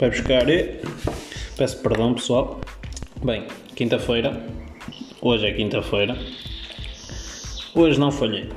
vai 0.00 0.08
buscar 0.08 0.48
e 0.48 0.80
peço 1.58 1.82
perdão 1.82 2.14
pessoal. 2.14 2.58
Bem, 3.22 3.46
quinta-feira, 3.76 4.42
hoje 5.20 5.46
é 5.46 5.52
quinta-feira, 5.52 6.16
hoje 7.74 8.00
não 8.00 8.10
falhei. 8.10 8.48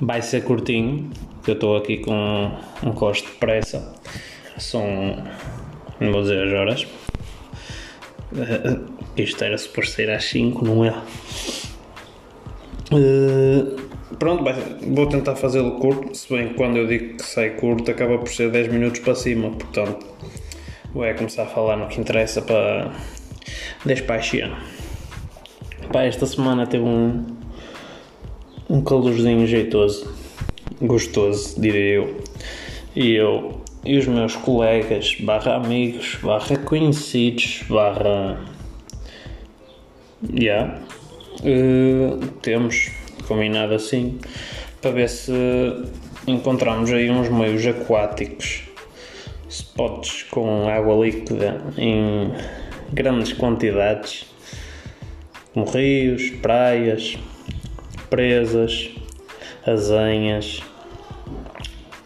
Vai 0.00 0.22
ser 0.22 0.44
curtinho, 0.44 1.10
que 1.42 1.50
eu 1.50 1.54
estou 1.54 1.76
aqui 1.76 1.96
com 1.96 2.52
um 2.84 2.92
costo 2.92 3.26
de 3.26 3.36
pressa. 3.38 3.94
São, 4.56 4.84
não 5.98 6.12
vou 6.12 6.22
dizer 6.22 6.46
as 6.46 6.52
horas. 6.52 6.86
Uh, 8.32 8.86
isto 9.16 9.42
era 9.42 9.58
suposto 9.58 9.96
sair 9.96 10.10
às 10.10 10.24
5, 10.24 10.64
não 10.64 10.84
é? 10.84 10.90
Uh, 12.92 13.45
pronto, 14.18 14.44
vou 14.94 15.06
tentar 15.06 15.36
fazê-lo 15.36 15.72
curto, 15.72 16.14
se 16.14 16.32
bem 16.32 16.48
que 16.48 16.54
quando 16.54 16.76
eu 16.76 16.86
digo 16.86 17.16
que 17.16 17.22
sai 17.22 17.50
curto 17.50 17.90
acaba 17.90 18.18
por 18.18 18.28
ser 18.28 18.50
10 18.50 18.68
minutos 18.68 19.00
para 19.00 19.14
cima, 19.14 19.50
portanto 19.50 20.06
vou 20.92 21.04
começar 21.14 21.42
a 21.42 21.46
falar 21.46 21.76
no 21.76 21.88
que 21.88 22.00
interessa 22.00 22.40
para 22.40 22.92
despaixar. 23.84 24.62
Pá, 25.92 26.04
esta 26.04 26.26
semana 26.26 26.66
teve 26.66 26.84
um, 26.84 27.24
um 28.68 28.82
calorzinho 28.82 29.46
jeitoso, 29.46 30.12
gostoso, 30.80 31.60
diria 31.60 31.96
eu. 31.96 32.20
E 32.94 33.12
eu 33.12 33.60
e 33.84 33.98
os 33.98 34.06
meus 34.06 34.34
colegas, 34.34 35.14
barra 35.20 35.56
amigos, 35.56 36.16
barra 36.22 36.56
conhecidos, 36.58 37.62
barra. 37.68 38.40
Yeah, 40.32 40.80
uh, 41.42 42.26
temos 42.42 42.90
combinado 43.26 43.74
assim 43.74 44.18
para 44.80 44.90
ver 44.90 45.08
se 45.08 45.32
encontramos 46.26 46.90
aí 46.92 47.10
uns 47.10 47.28
meios 47.28 47.66
aquáticos, 47.66 48.62
spots 49.48 50.24
com 50.24 50.68
água 50.68 51.06
líquida 51.06 51.60
em 51.76 52.32
grandes 52.92 53.32
quantidades, 53.32 54.26
como 55.52 55.66
rios, 55.66 56.30
praias, 56.42 57.16
presas, 58.10 58.90
azenhas, 59.66 60.62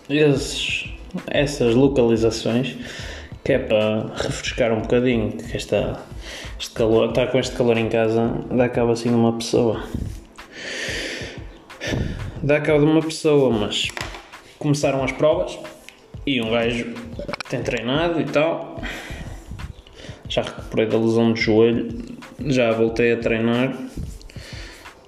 esses, 0.09 0.91
essas 1.27 1.75
localizações 1.75 2.77
que 3.45 3.53
é 3.53 3.59
para 3.59 4.07
refrescar 4.17 4.73
um 4.73 4.83
bocadinho, 4.83 5.33
que 5.33 5.57
esta, 5.57 5.99
este 6.59 6.75
calor, 6.75 7.09
estar 7.09 7.27
com 7.29 7.39
este 7.39 7.57
calor 7.57 7.77
em 7.79 7.89
casa 7.89 8.35
dá 8.51 8.69
cabo 8.69 8.93
assim 8.93 9.11
uma 9.11 9.33
pessoa 9.33 9.83
dá 12.43 12.61
cabo 12.61 12.81
de 12.81 12.87
uma 12.87 13.03
pessoa, 13.03 13.51
mas 13.51 13.89
começaram 14.59 15.05
as 15.05 15.13
provas 15.13 15.59
e 16.27 16.41
um 16.41 16.51
gajo 16.51 16.95
tem 17.49 17.63
treinado 17.63 18.21
e 18.21 18.25
tal. 18.25 18.81
Já 20.29 20.43
recuperei 20.43 20.87
da 20.87 20.99
lesão 20.99 21.33
de 21.33 21.41
joelho, 21.41 21.89
já 22.47 22.71
voltei 22.73 23.13
a 23.13 23.17
treinar, 23.17 23.77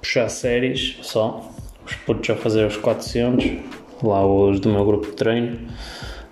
puxar 0.01 0.29
séries 0.29 0.99
só. 1.03 1.49
Os 1.87 1.95
putos 1.97 2.31
a 2.31 2.37
fazer 2.37 2.67
os 2.67 2.77
400, 2.77 3.45
lá 4.03 4.25
os 4.25 4.61
do 4.61 4.69
meu 4.69 4.85
grupo 4.85 5.07
de 5.07 5.13
treino. 5.13 5.59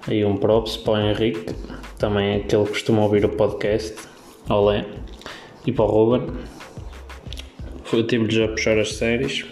Aí 0.06 0.24
um 0.24 0.36
props 0.36 0.76
para 0.76 0.92
o 0.92 1.10
Henrique, 1.10 1.54
também 1.98 2.36
aquele 2.36 2.64
que 2.64 2.70
costuma 2.70 3.02
ouvir 3.02 3.24
o 3.24 3.28
podcast. 3.28 3.94
Olé. 4.48 4.84
E 5.66 5.72
para 5.72 5.84
o 5.84 5.88
Ruben. 5.88 6.34
Foi 7.84 8.02
tempo 8.04 8.26
de 8.26 8.36
já 8.36 8.48
puxar 8.48 8.78
as 8.78 8.94
séries 8.94 9.44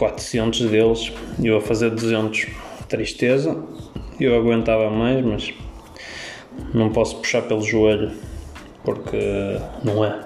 400 0.00 0.70
deles, 0.70 1.12
eu 1.44 1.58
a 1.58 1.60
fazer 1.60 1.90
200, 1.90 2.46
tristeza. 2.88 3.62
Eu 4.18 4.34
aguentava 4.34 4.88
mais, 4.88 5.22
mas 5.22 5.54
não 6.72 6.88
posso 6.88 7.16
puxar 7.16 7.42
pelo 7.42 7.60
joelho 7.60 8.10
porque 8.82 9.58
não 9.84 10.02
é. 10.02 10.20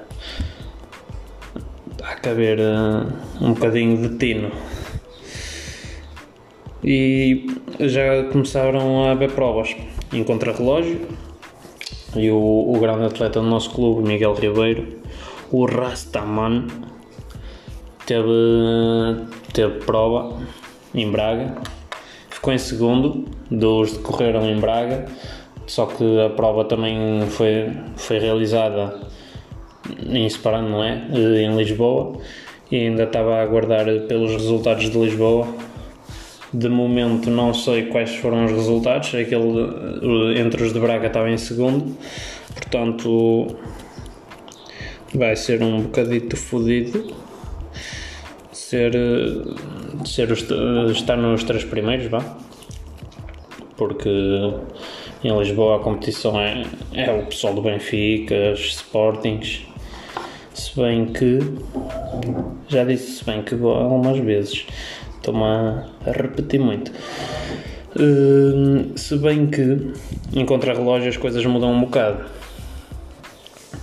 Há 2.05 2.15
que 2.15 2.29
haver 2.29 2.61
uh, 2.61 3.45
um 3.45 3.53
bocadinho 3.55 4.09
de 4.09 4.17
tino. 4.17 4.53
E 6.85 7.45
já 7.81 8.25
começaram 8.31 9.07
a 9.07 9.11
haver 9.11 9.33
provas 9.33 9.75
em 10.13 10.23
contrarrelógio 10.23 11.01
e 12.15 12.31
o, 12.31 12.37
o 12.37 12.79
grande 12.79 13.07
atleta 13.07 13.41
do 13.41 13.47
nosso 13.47 13.71
clube, 13.71 14.07
Miguel 14.07 14.35
Ribeiro, 14.35 15.01
o 15.51 15.67
Rastaman, 15.67 16.69
teve, 18.07 19.27
teve 19.53 19.85
prova 19.85 20.37
em 20.95 21.11
Braga, 21.11 21.55
ficou 22.31 22.53
em 22.53 22.59
segundo 22.59 23.25
dos 23.51 23.93
que 23.93 23.99
correram 23.99 24.49
em 24.49 24.59
Braga, 24.59 25.07
só 25.67 25.87
que 25.87 26.21
a 26.21 26.31
prova 26.31 26.65
também 26.65 27.27
foi, 27.29 27.71
foi 27.97 28.19
realizada 28.19 29.01
em 30.09 30.29
separado, 30.29 30.69
não 30.69 30.83
é? 30.83 31.07
Em 31.13 31.57
Lisboa 31.57 32.19
e 32.71 32.77
ainda 32.77 33.05
estava 33.05 33.37
a 33.37 33.43
aguardar 33.43 33.87
pelos 34.09 34.33
resultados 34.33 34.91
de 34.91 34.99
Lisboa. 34.99 35.47
De 36.53 36.69
momento 36.69 37.31
não 37.31 37.53
sei 37.53 37.87
quais 37.87 38.15
foram 38.15 38.45
os 38.45 38.53
resultados, 38.53 39.13
aquele 39.15 40.39
entre 40.39 40.63
os 40.63 40.73
de 40.73 40.79
Braga 40.79 41.09
estava 41.09 41.29
em 41.29 41.37
segundo, 41.37 41.97
portanto 42.55 43.57
vai 45.13 45.35
ser 45.35 45.63
um 45.63 45.83
bocadito 45.83 46.37
fodido 46.37 47.24
ser, 48.75 48.93
ser 50.05 50.33
estar 50.91 51.17
nos 51.17 51.45
três 51.45 51.65
primeiros, 51.65 52.07
vá. 52.07 52.25
Porque 53.77 54.09
em 55.23 55.39
Lisboa 55.39 55.77
a 55.77 55.79
competição 55.79 56.41
é, 56.41 56.65
é 56.93 57.13
o 57.13 57.27
pessoal 57.27 57.55
do 57.55 57.63
Benfica, 57.63 58.53
os 58.53 58.77
Sportings. 58.77 59.67
Se 60.53 60.81
bem 60.81 61.07
que, 61.07 61.39
já 62.69 62.85
disse, 62.85 63.19
se 63.19 63.25
bem 63.25 63.43
que 63.43 63.55
algumas 63.55 64.19
vezes, 64.19 64.67
estou-me 65.17 65.43
a, 65.43 65.87
a, 66.07 66.13
repetir 66.13 66.61
muito. 66.61 66.93
Uh, 67.97 68.97
se 68.97 69.17
bem 69.17 69.47
que 69.47 69.93
em 70.33 70.45
contrarrelógio 70.45 71.09
as 71.09 71.17
coisas 71.17 71.45
mudam 71.47 71.73
um 71.73 71.81
bocado 71.81 72.25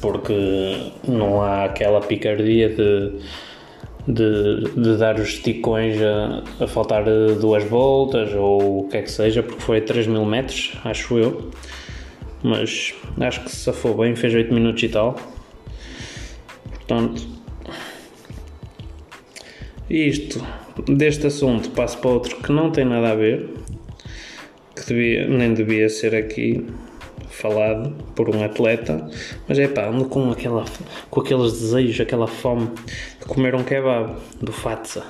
porque 0.02 0.92
não 1.08 1.42
há 1.42 1.64
aquela 1.66 2.02
picardia 2.02 2.68
de 2.68 3.20
de, 4.08 4.64
de 4.76 4.98
dar 4.98 5.20
os 5.20 5.30
esticões 5.30 5.98
a, 6.02 6.64
a, 6.64 6.68
faltar 6.68 7.04
duas 7.40 7.64
voltas 7.64 8.34
ou 8.34 8.80
o 8.80 8.90
que 8.90 8.98
é 8.98 9.02
que 9.02 9.12
seja, 9.12 9.44
porque 9.44 9.62
foi 9.62 9.78
a 9.78 9.82
3 9.82 10.08
mil 10.08 10.26
metros, 10.26 10.74
acho 10.84 11.18
eu. 11.18 11.52
Mas 12.44 12.94
acho 13.20 13.44
que 13.44 13.52
se 13.52 13.58
safou 13.58 13.96
bem, 13.96 14.16
fez 14.16 14.34
8 14.34 14.54
minutos 14.54 14.82
e 14.82 14.90
tal. 14.90 15.16
Portanto, 16.72 17.28
isto 19.90 20.44
deste 20.88 21.28
assunto 21.28 21.70
passo 21.72 21.98
para 22.00 22.10
outro 22.10 22.38
que 22.38 22.52
não 22.52 22.72
tem 22.72 22.86
nada 22.86 23.12
a 23.12 23.16
ver, 23.16 23.50
que 24.76 24.86
devia, 24.88 25.28
nem 25.28 25.54
devia 25.54 25.88
ser 25.90 26.16
aqui 26.16 26.66
falado 27.32 27.92
por 28.16 28.34
um 28.34 28.44
atleta, 28.44 29.10
mas 29.48 29.58
é 29.58 29.68
pá, 29.68 29.88
ando 29.88 30.06
com, 30.06 30.32
aquela, 30.32 30.66
com 31.10 31.22
aqueles 31.22 31.54
desejos, 31.54 32.00
aquela 32.00 32.28
fome 32.28 32.70
de 33.20 33.26
comer 33.26 33.56
um 33.56 33.64
kebab 33.64 34.16
do 34.42 34.52
Fatsa. 34.52 35.04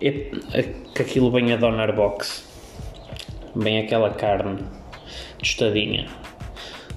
É, 0.00 0.30
é, 0.52 0.62
que 0.94 1.02
aquilo 1.02 1.30
bem 1.30 1.52
a 1.52 1.56
Donar 1.56 1.94
Box, 1.94 2.44
bem 3.54 3.78
aquela 3.78 4.10
carne 4.10 4.58
tostadinha, 5.38 6.06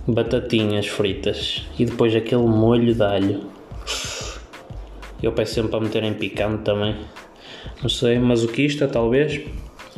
batatinhas 0.06 0.88
fritas 0.88 1.66
e 1.78 1.86
depois 1.86 2.16
aquele 2.16 2.44
molho 2.44 2.94
de 2.94 3.04
alho. 3.04 3.50
Eu 5.24 5.32
peço 5.32 5.56
sempre 5.56 5.72
para 5.72 5.82
meterem 5.82 6.14
picante 6.14 6.64
também. 6.64 6.96
Não 7.82 7.90
sei, 7.90 8.20
masoquista 8.20 8.88
talvez, 8.88 9.42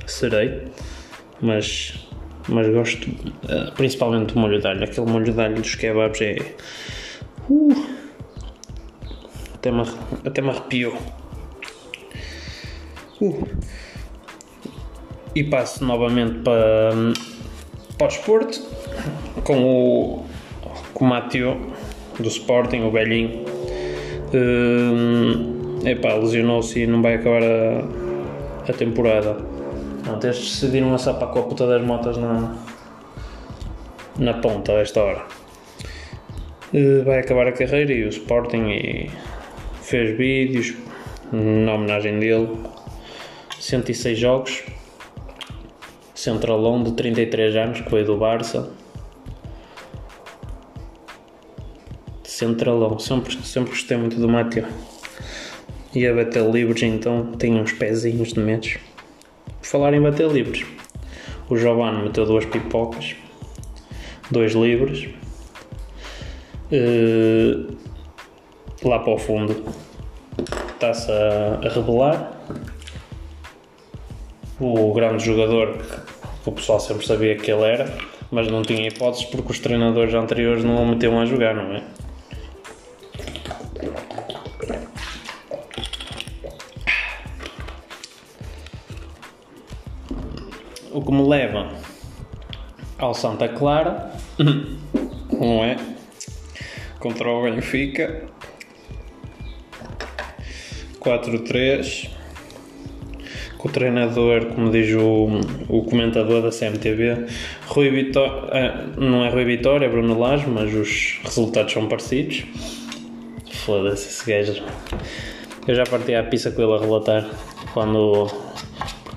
serei, 0.06 0.68
mas 1.42 2.08
mas 2.48 2.68
gosto 2.70 3.10
uh, 3.10 3.72
principalmente 3.76 4.34
do 4.34 4.40
molho 4.40 4.60
de 4.60 4.68
alho. 4.68 4.84
Aquele 4.84 5.10
molho 5.10 5.32
de 5.32 5.42
alho 5.42 5.56
dos 5.56 5.76
kebabs 5.76 6.22
é. 6.22 6.36
Uh, 7.50 7.86
até, 9.56 9.72
me, 9.72 9.84
até 10.26 10.42
me 10.42 10.50
arrepiou. 10.50 10.98
Uh. 13.22 13.48
E 15.36 15.44
passo 15.44 15.86
novamente 15.86 16.40
para, 16.40 16.92
para 17.98 18.06
o 18.06 18.10
desporto 18.10 18.62
com 19.44 19.64
o, 19.64 20.26
com 20.94 21.06
o 21.06 21.08
Mateo 21.08 21.72
do 22.20 22.28
Sporting, 22.28 22.82
o 22.82 22.92
velhinho. 22.92 23.46
Uh, 24.34 25.88
epá, 25.88 26.14
lesionou-se 26.16 26.82
e 26.82 26.88
não 26.88 27.02
vai 27.02 27.16
acabar 27.16 27.44
a, 27.44 28.70
a 28.70 28.74
temporada 28.74 29.51
Pronto, 30.12 30.28
estes 30.28 30.60
decidiram 30.60 30.92
lançar 30.92 31.14
para 31.14 31.28
a 31.28 31.32
cóputa 31.32 31.66
das 31.66 31.82
motas 31.82 32.18
na, 32.18 32.54
na 34.18 34.34
ponta 34.34 34.74
a 34.74 34.82
esta 34.82 35.02
hora. 35.02 35.26
Uh, 36.74 37.02
vai 37.06 37.20
acabar 37.20 37.48
a 37.48 37.54
carreira 37.54 37.94
e 37.94 38.04
o 38.04 38.10
Sporting 38.10 38.68
e 38.72 39.10
fez 39.82 40.18
vídeos 40.18 40.74
na 41.32 41.76
homenagem 41.76 42.20
dele. 42.20 42.50
106 43.58 44.20
jogos, 44.20 44.64
centralão 46.14 46.84
de 46.84 46.92
33 46.92 47.56
anos 47.56 47.80
que 47.80 47.90
veio 47.90 48.06
do 48.06 48.18
Barça. 48.18 48.70
Centralão, 52.26 53.00
sempre, 53.00 53.34
sempre 53.46 53.70
gostei 53.70 53.96
muito 53.96 54.18
do 54.18 54.28
Mateo. 54.28 54.68
E 55.96 56.06
a 56.06 56.14
bater 56.14 56.44
livres 56.44 56.84
então 56.84 57.32
tem 57.38 57.54
uns 57.58 57.72
pezinhos 57.72 58.34
de 58.34 58.40
medos. 58.42 58.91
Por 59.62 59.68
falar 59.68 59.94
em 59.94 60.02
bater 60.02 60.28
livres, 60.28 60.66
o 61.48 61.56
Giovanni 61.56 62.02
meteu 62.02 62.26
duas 62.26 62.46
pipocas, 62.46 63.16
dois 64.30 64.54
livres. 64.54 65.08
Uh, 66.72 67.78
lá 68.84 69.00
para 69.00 69.14
o 69.14 69.18
fundo 69.18 69.64
está-se 70.74 71.12
a, 71.12 71.60
a 71.64 71.70
revelar 71.70 72.42
o 74.60 74.94
grande 74.94 75.26
jogador 75.26 75.78
que 76.44 76.50
o 76.50 76.52
pessoal 76.52 76.80
sempre 76.80 77.06
sabia 77.06 77.36
que 77.36 77.52
ele 77.52 77.64
era, 77.64 77.94
mas 78.32 78.48
não 78.48 78.62
tinha 78.62 78.88
hipóteses 78.88 79.26
porque 79.26 79.52
os 79.52 79.60
treinadores 79.60 80.14
anteriores 80.14 80.64
não 80.64 80.82
o 80.82 80.88
metiam 80.88 81.20
a 81.20 81.26
jogar, 81.26 81.54
não 81.54 81.76
é? 81.76 81.84
Que 91.12 91.14
me 91.14 91.28
leva 91.28 91.70
ao 92.98 93.14
Santa 93.14 93.50
Clara, 93.50 94.12
não 94.40 95.62
é? 95.62 95.76
Contra 97.00 97.30
o 97.30 97.44
Benfica, 97.44 98.30
4-3 101.02 102.10
com 103.58 103.68
o 103.68 103.72
treinador, 103.72 104.46
como 104.46 104.72
diz 104.72 104.96
o, 104.96 105.28
o 105.68 105.84
comentador 105.84 106.42
da 106.42 106.50
CMTV, 106.50 107.28
Rui 107.68 107.90
Vitória, 107.92 108.50
ah, 108.52 108.88
não 108.98 109.24
é 109.24 109.30
Rui 109.30 109.46
Vitória, 109.46 109.86
é 109.86 109.90
Bruno 109.90 110.18
Lage, 110.18 110.48
mas 110.48 110.74
os 110.74 111.20
resultados 111.24 111.74
são 111.74 111.88
parecidos. 111.88 112.44
Foda-se 113.66 114.08
esse 114.08 114.32
gajo. 114.32 114.64
Eu 115.68 115.76
já 115.76 115.84
parti 115.84 116.16
à 116.16 116.24
pista 116.24 116.50
com 116.50 116.62
ele 116.62 116.74
a 116.74 116.80
relatar 116.80 117.30
quando. 117.74 118.32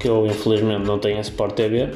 Porque 0.04 0.10
eu 0.10 0.26
infelizmente 0.26 0.86
não 0.86 0.98
tenho 0.98 1.16
a 1.16 1.22
Sport 1.22 1.54
TV 1.54 1.88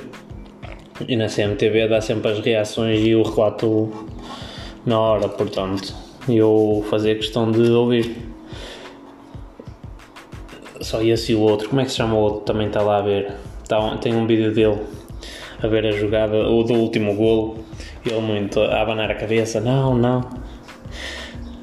e 1.07 1.15
na 1.15 1.27
CMTV 1.27 1.89
dá 1.89 2.01
sempre 2.01 2.31
as 2.31 2.39
reações 2.39 3.05
e 3.05 3.15
o 3.15 3.23
relato 3.23 3.93
na 4.87 4.99
hora, 4.99 5.29
portanto 5.29 5.95
eu 6.27 6.83
fazia 6.89 7.15
questão 7.15 7.53
de 7.53 7.71
ouvir 7.71 8.17
só 10.81 11.03
esse 11.03 11.33
e 11.33 11.35
o 11.35 11.41
outro, 11.41 11.69
como 11.69 11.83
é 11.83 11.85
que 11.85 11.91
se 11.91 11.99
chama 11.99 12.15
o 12.15 12.19
outro? 12.19 12.41
Também 12.47 12.69
está 12.69 12.81
lá 12.81 12.97
a 12.99 13.03
ver. 13.03 13.35
Tá, 13.69 13.99
tem 13.99 14.15
um 14.15 14.27
vídeo 14.27 14.55
dele 14.55 14.79
a 15.63 15.67
ver 15.67 15.85
a 15.85 15.91
jogada, 15.91 16.49
o 16.49 16.63
do 16.63 16.73
último 16.73 17.15
golo, 17.15 17.59
ele 18.07 18.21
muito 18.23 18.59
a 18.59 18.81
abanar 18.81 19.11
a 19.11 19.17
cabeça, 19.17 19.61
não, 19.61 19.95
não. 19.95 20.23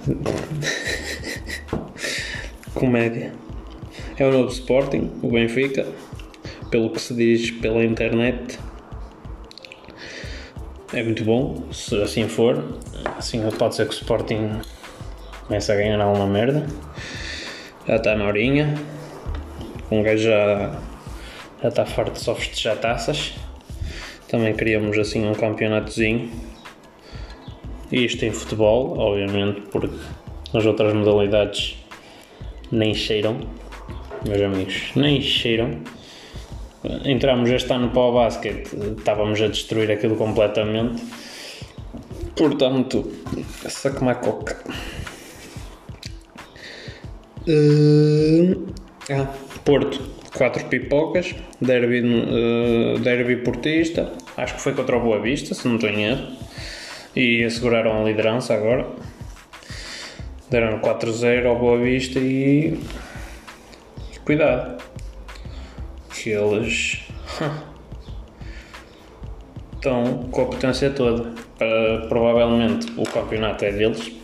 Comédia. 2.75 3.33
É 4.18 4.25
o 4.27 4.31
novo 4.31 4.50
Sporting, 4.50 5.09
o 5.24 5.30
Benfica, 5.30 5.88
pelo 6.75 6.89
que 6.89 7.00
se 7.00 7.13
diz 7.13 7.51
pela 7.51 7.86
internet. 7.86 8.60
É 10.94 11.01
muito 11.01 11.24
bom, 11.24 11.72
se 11.72 11.95
assim 12.01 12.27
for. 12.27 12.62
Assim 13.18 13.42
pode 13.57 13.75
ser 13.75 13.88
que 13.88 13.94
o 13.94 13.98
Sporting 13.98 14.60
comece 15.48 15.72
a 15.72 15.75
ganhar 15.75 16.01
alguma 16.01 16.27
merda. 16.27 16.68
Já 17.88 17.95
está 17.95 18.13
na 18.13 18.25
horinha. 18.25 18.75
Um 19.89 20.04
gajo 20.04 20.25
já, 20.25 20.81
já 21.63 21.69
está 21.69 21.86
farto 21.86 22.12
de 22.12 22.19
só 22.19 22.36
festejar 22.36 22.75
taças. 22.75 23.36
Também 24.28 24.54
queríamos 24.54 24.98
assim 24.98 25.25
um 25.25 25.33
campeonatozinho. 25.33 26.30
E 27.89 28.04
isto 28.04 28.25
em 28.25 28.31
futebol, 28.31 29.00
obviamente, 29.00 29.62
porque 29.71 29.95
as 30.54 30.66
outras 30.66 30.94
modalidades 30.94 31.78
nem 32.69 32.94
cheiram, 32.94 33.39
meus 34.28 34.42
amigos, 34.42 34.92
nem 34.94 35.21
cheiram. 35.21 35.80
Entramos 37.06 37.50
este 37.50 37.72
ano 37.74 37.90
para 37.90 38.02
o 38.02 38.14
basquete, 38.14 38.70
estávamos 38.98 39.42
a 39.42 39.48
destruir 39.48 39.92
aquilo 39.92 40.16
completamente. 40.16 41.02
Portanto, 42.36 43.12
saca-me 43.68 44.12
a 44.12 44.16
coca. 44.16 44.58
Uh, 47.48 48.74
ah. 49.12 49.28
Porto, 49.64 50.00
4 50.38 50.66
pipocas, 50.66 51.34
derby, 51.60 52.02
uh, 52.02 53.00
derby 53.00 53.38
portista, 53.38 54.12
acho 54.38 54.56
que 54.56 54.62
foi 54.62 54.74
contra 54.74 54.98
o 54.98 55.00
Boa 55.00 55.20
Vista, 55.20 55.56
se 55.56 55.68
não 55.68 55.76
estou 55.76 55.90
em 55.90 56.04
erro, 56.04 56.28
e 57.16 57.44
asseguraram 57.44 58.02
a 58.02 58.04
liderança 58.04 58.54
agora. 58.54 58.86
Deram 60.50 60.80
4-0 60.80 61.48
ao 61.48 61.58
Boa 61.58 61.80
Vista 61.80 62.20
e. 62.20 62.80
Cuidado, 64.24 64.84
que 66.25 66.31
eles. 66.31 67.04
estão 69.75 70.27
com 70.31 70.42
a 70.42 70.45
potência 70.45 70.89
toda. 70.89 71.22
Uh, 71.22 72.07
provavelmente 72.10 72.92
o 72.98 73.04
campeonato 73.04 73.63
é 73.63 73.72
deles 73.72 74.16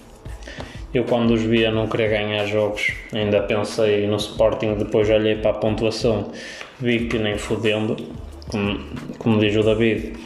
eu 0.93 1.05
quando 1.05 1.31
os 1.31 1.41
via 1.41 1.71
não 1.71 1.87
queria 1.87 2.09
ganhar 2.09 2.45
jogos, 2.45 2.91
ainda 3.13 3.41
pensei 3.41 4.05
no 4.07 4.17
Sporting, 4.17 4.75
depois 4.75 5.09
olhei 5.09 5.35
para 5.35 5.51
a 5.51 5.53
pontuação, 5.53 6.31
vi 6.81 7.07
que 7.07 7.17
nem 7.17 7.37
fodendo, 7.37 7.95
como, 8.49 8.79
como 9.17 9.39
diz 9.39 9.55
o 9.55 9.63
David. 9.63 10.17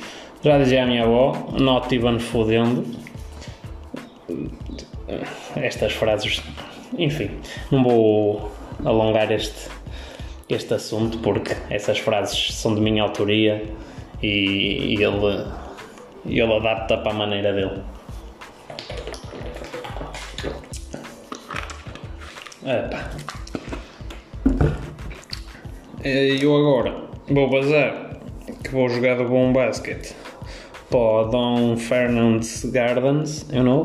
Já 0.43 0.57
dizia 0.57 0.83
a 0.83 0.87
minha 0.87 1.03
avó, 1.03 1.49
not 1.59 1.93
even 1.93 2.17
fodendo. 2.17 2.83
Estas 5.55 5.93
frases, 5.93 6.41
enfim, 6.97 7.29
não 7.69 7.83
vou 7.83 8.51
alongar 8.83 9.31
este, 9.31 9.69
este 10.47 10.73
assunto 10.73 11.17
porque 11.19 11.55
essas 11.69 11.99
frases 11.99 12.53
são 12.53 12.75
de 12.75 12.81
minha 12.81 13.03
autoria 13.03 13.63
e, 14.21 14.95
e 14.95 15.03
ele, 15.03 15.45
ele 16.25 16.53
adapta 16.53 16.97
para 16.97 17.11
a 17.11 17.15
maneira 17.15 17.53
dele. 17.53 17.81
Epá. 22.63 23.11
Eu 26.03 26.55
agora 26.55 26.95
vou 27.27 27.49
bazar 27.49 28.19
que 28.63 28.69
vou 28.69 28.89
jogar 28.89 29.17
de 29.17 29.23
bom 29.25 29.51
basquete 29.51 30.15
para 30.89 31.29
Don 31.29 31.77
Fernand's 31.77 32.65
Gardens, 32.65 33.45
you 33.51 33.63
know, 33.63 33.83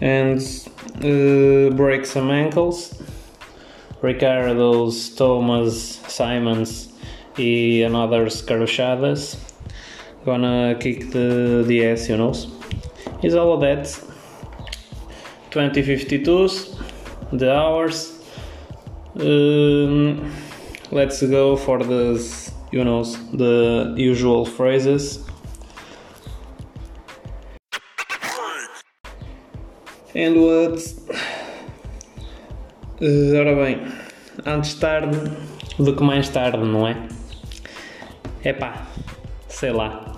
and 0.00 0.38
uh, 1.04 1.74
break 1.74 2.06
some 2.06 2.30
ankles. 2.30 3.01
Ricardo's, 4.02 5.14
Thomas, 5.14 6.00
Simons 6.08 6.88
e 7.38 7.82
another 7.82 8.26
carochadas. 8.26 9.36
Gonna 10.24 10.76
kick 10.78 11.10
the, 11.10 11.64
ass, 11.86 12.08
you 12.08 12.16
know. 12.16 12.34
Is 13.22 13.34
all 13.34 13.52
of 13.52 13.60
that. 13.60 13.84
2052s 15.50 16.78
the 17.32 17.54
hours. 17.54 18.18
Um, 19.14 20.32
let's 20.90 21.22
go 21.22 21.56
for 21.56 21.78
the 21.82 22.52
you 22.70 22.84
know 22.84 23.04
the 23.04 23.94
usual 23.96 24.44
phrases. 24.44 25.24
And 30.14 30.40
what? 30.42 31.31
Uh, 33.02 33.36
ora 33.36 33.56
bem, 33.56 33.82
antes 34.46 34.74
tarde 34.74 35.18
do 35.76 35.96
que 35.96 36.04
mais 36.04 36.28
tarde, 36.28 36.58
não 36.58 36.86
é? 36.86 36.96
Epá, 38.44 38.86
sei 39.48 39.72
lá. 39.72 40.11